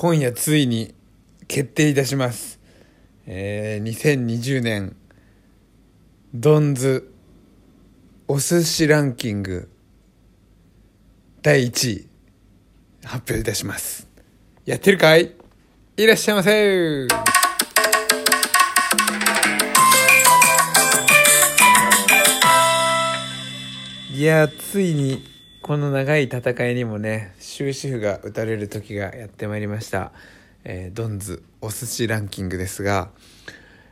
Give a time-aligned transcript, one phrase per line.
[0.00, 0.94] 今夜ついに
[1.48, 2.60] 決定いたします。
[3.26, 4.94] えー、2020年、
[6.32, 7.12] ドンズ
[8.28, 9.68] お寿司ランキング
[11.42, 12.08] 第1位
[13.02, 14.06] 発表いたします。
[14.66, 15.34] やってるかい？
[15.96, 17.08] いらっしゃいませ
[24.14, 25.37] いやついに
[25.68, 30.12] この長い戦いにもね終止符が打たれる時がやってまいりました、
[30.64, 33.10] えードンズお寿司ランキングですが、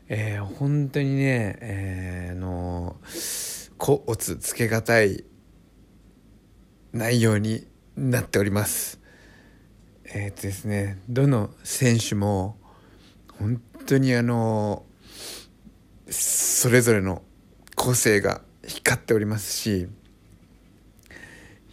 [0.08, 2.96] えー本当にね、えーあの
[3.76, 5.24] こおつつけがたい
[6.94, 8.98] 内容になっております。
[10.06, 12.56] えーっとですねどの選手も
[13.38, 14.86] 本当にあの
[16.08, 17.20] それぞれの
[17.74, 19.88] 個性が光っておりますし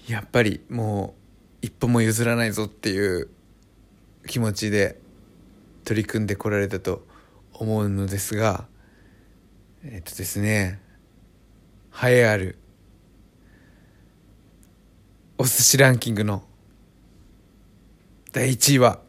[0.07, 1.15] やっぱりも
[1.61, 3.29] う一歩も譲らないぞっていう
[4.27, 4.99] 気持ちで
[5.85, 7.05] 取り組んでこられたと
[7.53, 8.65] 思うのですが
[9.85, 10.79] えっとですね
[12.03, 12.57] 栄えある
[15.37, 16.43] お寿司ランキングの
[18.31, 18.99] 第1位は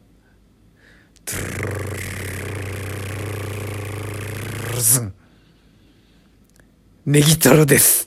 [1.25, 1.73] ドゥルルル
[4.69, 5.15] ルルズン
[7.07, 8.04] ネギトロです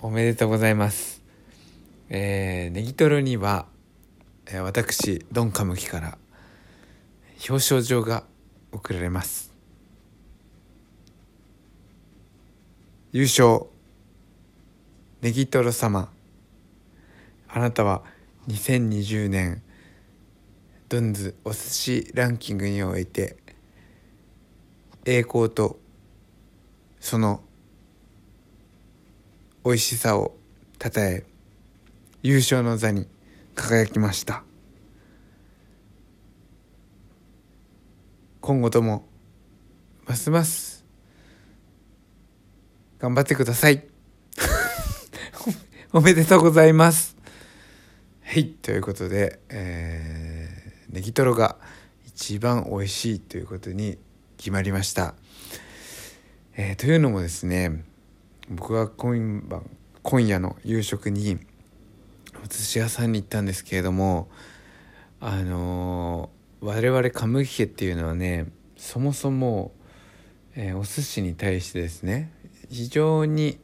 [0.00, 1.20] おめでとうございます。
[2.08, 3.66] えー、ネギトロには、
[4.46, 6.18] えー私、ドンカムキから
[7.48, 8.22] 表彰状が
[8.70, 9.52] 贈られます。
[13.10, 13.66] 優勝、
[15.20, 16.12] ネギトロ様。
[17.48, 18.04] あなたは
[18.46, 19.62] 2020年
[20.88, 23.36] ドンズお寿司ランキングにおいて
[25.04, 25.80] 栄光と
[27.00, 27.42] その
[29.68, 30.34] 美味しさを
[30.78, 31.26] たたえ
[32.22, 33.06] 優勝の座に
[33.54, 34.42] 輝きました。
[38.40, 39.06] 今後とも
[40.06, 40.86] ますます
[42.98, 43.86] 頑張ってください。
[45.92, 47.18] おめでとうございます。
[48.22, 51.58] はいということで、えーネギトロが
[52.06, 53.98] 一番美味しいということに
[54.38, 55.14] 決まりました、
[56.56, 57.84] えーというのもですね
[58.50, 59.68] 僕は今晩
[60.02, 61.38] 今夜の夕食に
[62.42, 64.30] お寿司屋さんに行ったんですけれども
[65.20, 68.46] あのー我々カムギ家っていうのはね
[68.78, 69.72] そもそも、
[70.56, 72.32] えーお寿司に対してですね
[72.70, 73.58] 非常に、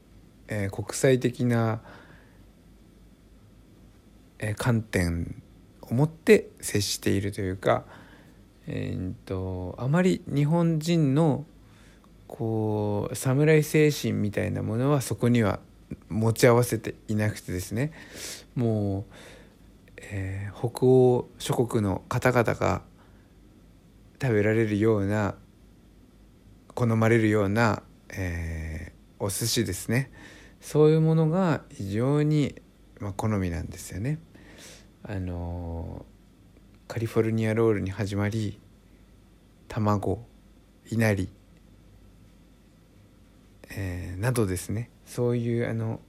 [0.48, 1.80] えー国際的な、
[4.38, 5.42] え観点
[5.80, 7.84] を持って接しているというか、
[8.66, 11.46] えーっとあまり日本人の
[12.26, 15.60] こう侍精神みたいなものはそこには
[16.08, 17.92] 持ち合わせていなくてですね
[18.54, 19.04] もう、
[19.96, 22.82] えー北欧諸国の方々が
[24.22, 25.34] 食べられるような
[26.74, 30.10] 好まれるような、えーお寿司ですね
[30.60, 32.54] そういうものが非常に、
[33.00, 34.18] まあ、好みなんですよね。
[35.02, 36.14] あのー
[36.86, 38.60] カリフォルニアロールに始まり
[39.68, 40.26] 卵
[40.90, 41.30] いなり
[43.70, 44.90] えーなどですね。
[45.06, 46.00] そういうあの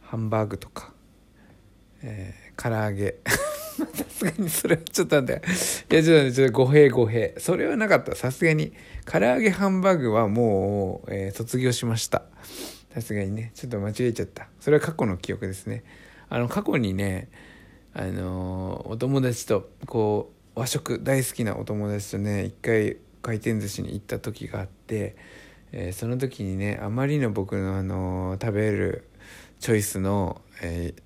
[0.00, 0.92] ハンバーグとか、
[2.02, 3.16] えー、唐揚げ。
[3.94, 5.46] さすがにそれはちょっと待って。
[5.94, 7.34] いやちょっと待って語弊語弊。
[7.38, 8.14] それはなかった。
[8.14, 8.72] さすがに
[9.06, 12.24] 唐揚げハンバーグはもう、えー卒業しました。
[12.92, 13.52] さすがにね。
[13.54, 14.48] ちょっと間違えちゃった。
[14.60, 15.84] それは過去の記憶ですね。
[16.28, 17.28] あの過去にね
[17.92, 25.16] あのお友達とこう和食大好きなお友達とね一回回転寿司に行った時があって、
[25.72, 29.08] えーその時にねあまりの僕の、あのー食べる
[29.58, 31.02] チョイスの、えー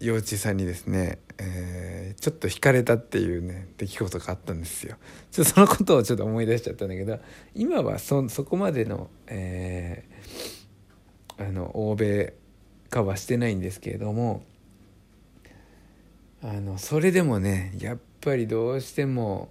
[0.00, 4.96] 幼稚さにですね、えーちょっと惹かれたっていうね出来事があったんですよ。
[5.32, 7.18] ちょっとそのことをちょっと思い出しちゃったんだけど
[7.54, 10.58] 今はそそこまでの、えー
[11.40, 12.34] あの欧米
[12.90, 14.42] 化はしてないんですけれども
[16.42, 19.48] あのそれでもねやっぱりどうしても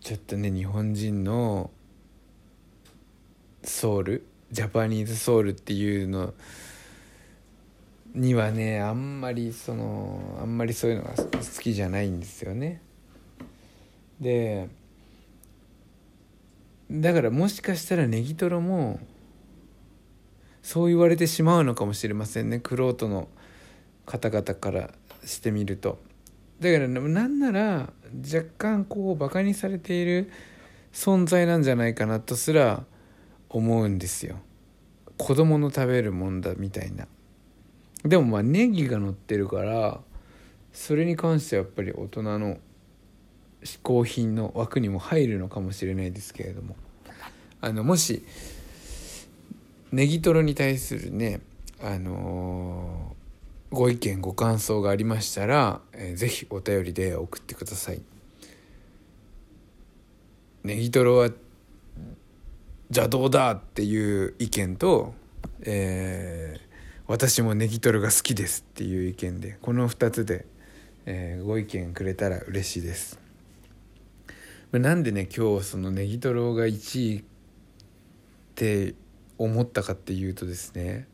[0.00, 1.70] ちょっとね日本人の
[3.62, 4.26] ソウル？
[4.50, 6.32] ジャパニーズソウルっていうの
[8.14, 12.80] にはねあんまりそのあんまりそういうのが好きじゃないんですよね。
[14.20, 14.68] で
[16.90, 18.98] だからもしかしたらネギトロも
[20.62, 22.60] そう言われてしまうのかもしれませんね。
[22.60, 23.28] 玄人の
[24.06, 24.90] 方々から
[25.24, 25.98] してみると。
[26.60, 27.92] だからなんなら
[28.24, 30.30] 若干こうバカにされている
[30.92, 32.84] 存在なんじゃないかなとすら
[33.50, 34.36] 思うんですよ。
[35.16, 37.06] 子供の食べるもんだみたいな。
[38.04, 40.00] でもまあネギが乗ってるから
[40.72, 42.58] それに関してはやっぱり大人の
[43.64, 46.76] 嗜好品の枠にも入るのかもしれないですけれども。
[47.60, 48.22] あのもし
[49.90, 51.40] ネギトロに対するね
[51.82, 58.02] あのー、ご意見ご感想がありましたら、えー、ぜひお便りで送ってください。
[60.62, 61.30] ネギトロは
[62.90, 65.14] 邪道だっていう意見と、
[65.62, 66.60] えー、
[67.06, 70.46] 私もネギトロが好きですっていう意見でこの2つで、
[71.04, 73.20] えー、ご意見くれたら嬉しいです
[74.72, 77.24] なんでね今日そのネギトロが1位っ
[78.54, 78.94] て
[79.38, 81.06] 思ったかっていうとですね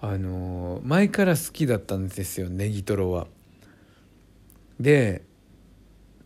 [0.00, 3.26] あの前から好きだったんですよネギトロは。
[4.78, 5.22] で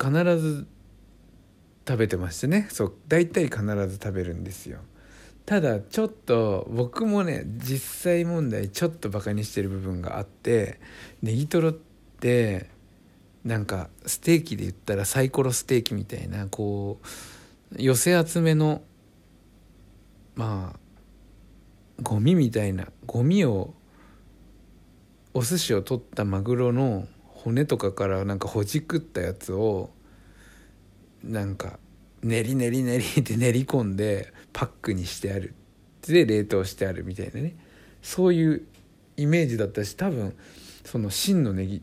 [0.01, 0.67] 必ず
[1.89, 4.81] 食べてましてねそう大体必ず食べるんですよ。
[5.47, 10.79] ただちょっと僕もね実際問題ちょっとバカにしてる部分があって
[11.23, 12.69] ネギトロって
[13.47, 18.83] なんかステーキで言ったらサイコロステーキみたいなこう寄せ集めの
[20.35, 20.79] まあ
[22.03, 23.73] ゴミみたいなゴミを
[25.33, 29.89] お寿司を取ったマグロの骨とかからなんかほじくったやつを
[31.23, 31.79] なんか
[32.23, 35.55] 練り練り練りって練り込んでパックにしてある。
[36.07, 37.57] で冷凍してあるみたいなね。
[38.03, 38.63] そういう
[39.17, 40.35] イメージだったし多分
[40.85, 41.83] その真のネギ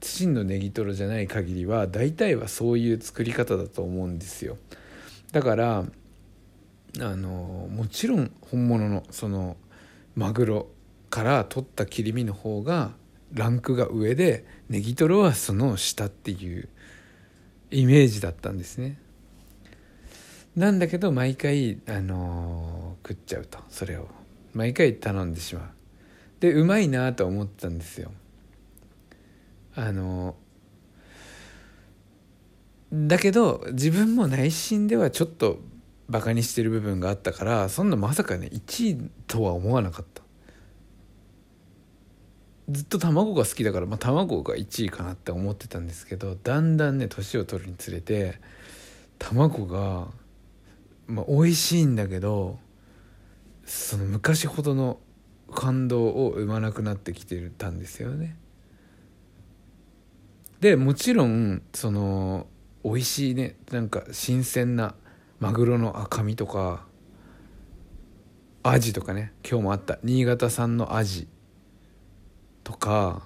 [0.00, 4.56] 真のネギトロじゃない限りは大体はそういう作り方だと思うんですよ。
[5.32, 5.84] だから
[6.98, 9.56] あのもちろん本物のその
[10.16, 10.66] マグロ
[11.08, 12.92] から取った切り身の方が
[13.32, 16.68] ランクが上でネギトロはその下っていう
[17.70, 18.98] イメージだったんですね。
[20.56, 24.08] なんだけど毎回、あのー、食っちゃうとそれを。
[24.52, 25.64] 毎回頼んでしまう。
[26.40, 28.10] でうまいなと思ったんですよ。
[29.76, 35.60] あのー、だけど自分も内心ではちょっと
[36.08, 40.19] バカにしてる部分があったからそんなまさかね1位とは思わなかった。
[42.70, 48.40] ずっと卵が好きだから、まあ、卵が1位かなって思ってたんですけどだんだんね年を取るにつれて
[49.18, 50.08] 卵が
[51.10, 52.58] まあ、美味しいんだけど
[53.64, 55.00] その昔ほどの
[55.52, 58.36] 感動を生まなくなってきてたんですよね。
[60.60, 62.46] でもちろんその
[62.84, 64.94] 美味しいねなんか新鮮な
[65.40, 66.84] マグロの赤身とか
[68.62, 71.26] アジとかね今日もあった新潟産のアジ
[72.64, 73.22] とか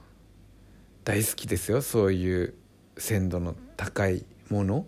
[1.05, 2.55] 大好きですよそういう
[2.97, 4.87] 鮮度の高いもの。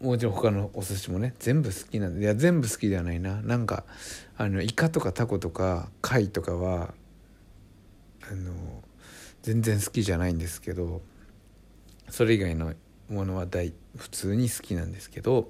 [0.00, 3.40] もちろん他のお寿司もね全部好きなんでいや全部好きではないな。
[3.42, 3.84] なんか
[4.36, 6.94] あのイカとかタコとか貝とかは
[8.28, 8.82] あの
[9.42, 11.02] 全然好きじゃないんですけど
[12.08, 12.74] それ以外の
[13.08, 15.48] ものは大普通に好きなんですけど、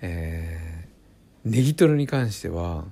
[0.00, 2.86] えー、ネギトロに関しては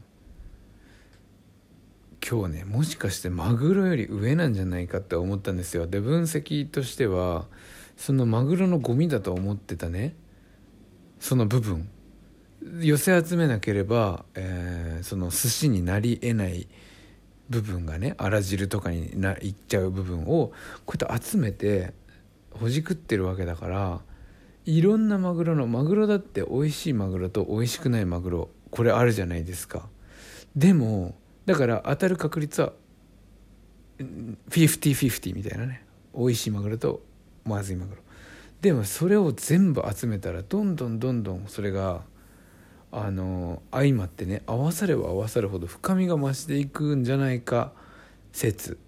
[2.28, 5.86] 今日ねもしかしてマグロより上なんじゃないかって思ったんですよ。
[5.86, 7.46] で分析としては
[7.96, 10.14] そのマグロのゴミだと思ってたね。
[11.20, 11.88] その部分。
[12.80, 16.68] 寄せ集めなければ、えー、その寿司になりえない
[17.48, 20.52] 部分がねあら汁とかになっちゃう部分を
[20.84, 21.94] こうやって集めて
[22.50, 24.00] ほじくってるわけだから
[24.66, 29.88] いろんなマグロのマグロだって美味しいマグロと美味しくないマグロこれあるじゃないですか。
[30.54, 31.14] でも
[31.48, 32.74] だから当たる確率は
[34.50, 35.82] 50-50みたいなね。
[36.14, 37.00] 美味しいマグロと
[37.46, 38.02] まずいマグロ。
[38.60, 42.02] でもそれを全部集めたらどんどんどんどんそれが
[42.92, 47.72] あの相まってね合わされば合わさるほど深みが増していくんじゃないか
[48.32, 48.78] 説。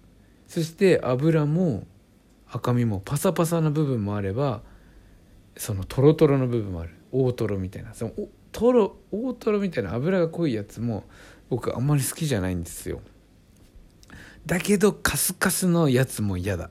[0.47, 1.87] そして油も
[2.51, 4.61] 赤身もパサパサな部分もあれば
[5.57, 6.91] そのトロトロの部分もある。
[7.11, 7.95] 大トロみたいな。
[7.95, 8.11] その
[8.51, 11.05] トロ大トロみたいな油が濃いやつも
[11.51, 13.01] 僕あんまり好きじゃないんですよ。
[14.45, 16.69] だけどカスカスのやつも嫌だ。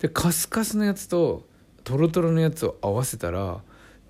[0.00, 1.48] でカスカスのやつと
[1.82, 3.62] トロトロのやつを合わせたら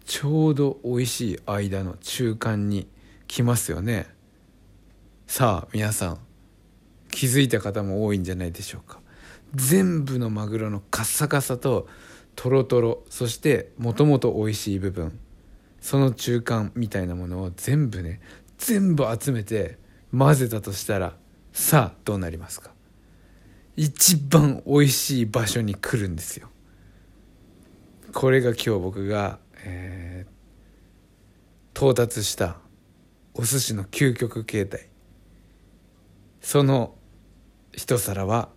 [0.04, 2.88] ちょうど美味しい間の中間に
[3.28, 4.08] 来ますよね。
[5.28, 6.18] さあ皆さん
[7.12, 8.98] 気づいた方も多いんじゃないでしょうか。
[9.54, 11.86] 全部のマグロのカッサカサと
[12.34, 15.16] トロトロそしてもともと美味しい部分
[15.80, 18.20] その中間みたいなものを全部ね
[18.58, 19.80] 全部集めて
[20.16, 21.16] 混ぜたとしたら
[21.52, 22.70] さあどうなりますか？
[23.76, 26.48] 一番美味しい場所に来るんですよ。
[28.12, 32.58] これが今日僕が、えー、到達した
[33.34, 34.88] お寿司の究極形態。
[36.42, 36.94] その
[37.72, 38.50] 一皿は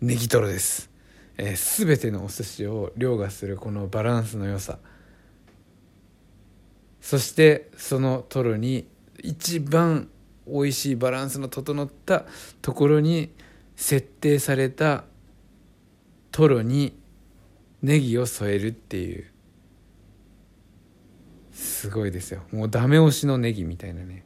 [0.00, 0.90] ネギトロです、
[1.36, 4.78] えー、全てのお寿司を凌駕するこのバランスの良さ。
[7.00, 8.88] そしてそのトロに
[9.22, 10.08] 一番
[10.52, 12.24] 美味しいバランスの整った
[12.62, 13.30] ところに
[13.76, 15.04] 設定された
[16.32, 16.98] トロに
[17.82, 19.26] ネギを添えるっていう。
[21.52, 22.42] すごいですよ。
[22.52, 24.24] もうダメ押しのネギみたいなね。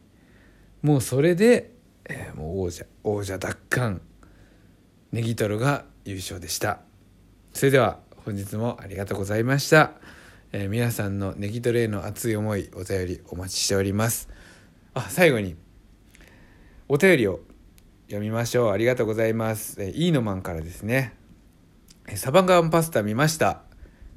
[0.82, 1.72] もうそれで、
[2.04, 4.00] えーもう王者王者奪還。
[5.12, 6.80] ネギトロが優勝でした。
[7.52, 9.92] それでは本日もありがとうございました、
[10.52, 14.28] えー皆さんのネギトロへの熱い思いお便りお待ちしております。
[14.92, 15.56] あ最後に
[16.86, 17.40] お便りを
[18.08, 18.70] 読みましょう。
[18.70, 21.14] ありがとうございます、えー、イーノマンからですね。
[22.14, 23.62] サバ缶パスタ見ました。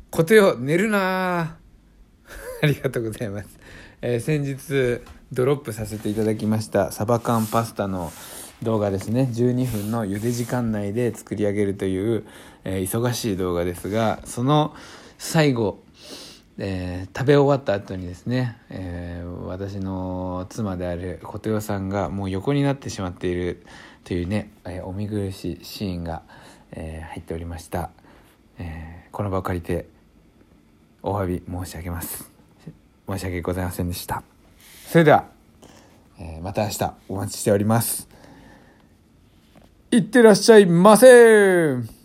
[0.09, 1.57] コテよ寝るな
[2.61, 3.47] ありがとうございます、
[4.01, 6.91] えー先日ドロップさせていただきました。
[6.91, 8.11] サバ缶パスタの
[8.61, 9.29] 動画ですね。
[9.31, 12.25] 12分の茹で時間内で作り上げるという、
[12.65, 14.75] えー忙しい動画ですがその
[15.17, 15.81] 最後、
[16.57, 23.65] えー食べ終わった後にですね、えー私の妻である琴代さんがもう横になってしまっている
[24.03, 26.21] というね、えーお見苦しいシーンが、
[26.71, 27.91] え入っておりました、
[28.57, 29.87] えこの場を借りて
[31.03, 32.29] お詫び申し上げます。
[33.07, 34.23] 申し訳ございませんでした。
[34.87, 35.25] それでは、
[36.19, 38.09] えまた明日お待ちしております。
[39.91, 41.96] いってらっしゃいませ